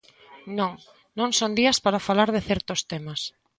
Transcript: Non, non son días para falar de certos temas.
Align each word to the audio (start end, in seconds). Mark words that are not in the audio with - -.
Non, 0.57 0.73
non 1.19 1.29
son 1.39 1.51
días 1.59 1.77
para 1.85 2.05
falar 2.07 2.29
de 2.35 2.41
certos 2.49 2.79
temas. 2.91 3.21